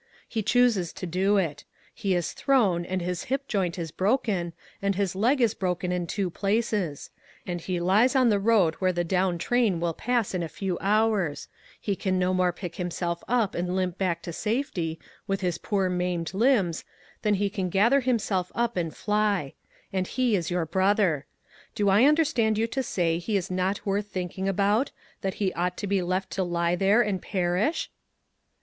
He 0.27 0.41
chooses 0.41 0.91
to 0.93 1.05
do 1.05 1.37
it; 1.37 1.63
he 1.93 2.15
is 2.15 2.33
thrown, 2.33 2.85
and 2.85 3.03
his 3.03 3.25
hip 3.25 3.47
joint 3.47 3.77
is 3.77 3.91
broken, 3.91 4.53
and 4.81 4.95
his 4.95 5.15
leg 5.15 5.39
is 5.41 5.53
broken 5.53 5.91
in 5.91 6.05
LOGIC. 6.07 6.17
113 6.17 6.25
two 6.25 6.29
places; 6.31 7.09
and 7.45 7.61
he 7.61 7.79
lies 7.79 8.15
on 8.15 8.29
the 8.29 8.39
road 8.39 8.73
where 8.79 8.91
the 8.91 9.03
down 9.03 9.37
train 9.37 9.79
will 9.79 9.93
pass 9.93 10.33
in 10.33 10.41
a 10.41 10.49
few 10.49 10.79
hours; 10.81 11.47
he 11.79 11.95
can 11.95 12.17
no 12.17 12.33
more 12.33 12.51
pick 12.51 12.77
himself 12.77 13.23
up 13.27 13.53
and 13.53 13.75
limp 13.75 13.99
back 13.99 14.23
to 14.23 14.33
safety, 14.33 14.97
with 15.27 15.41
his 15.41 15.59
poor 15.59 15.87
maimed 15.87 16.33
limbs, 16.33 16.83
than 17.21 17.35
he 17.35 17.47
can 17.47 17.69
gather 17.69 17.99
himself 17.99 18.51
up 18.55 18.75
and 18.75 18.95
fly; 18.97 19.53
and 19.93 20.07
he 20.07 20.35
is 20.35 20.49
your 20.49 20.65
brother. 20.65 21.27
Do 21.75 21.89
I 21.89 22.05
understand 22.05 22.57
you 22.57 22.65
to 22.65 22.81
say 22.81 23.19
he 23.19 23.37
is 23.37 23.51
not 23.51 23.85
worth 23.85 24.07
thinking 24.07 24.47
about; 24.49 24.89
that 25.21 25.35
he 25.35 25.53
ought 25.53 25.77
to 25.77 25.85
be 25.85 26.01
left 26.01 26.31
to 26.31 26.43
lie 26.43 26.75
there 26.75 27.03
and 27.03 27.21
perish 27.21 27.91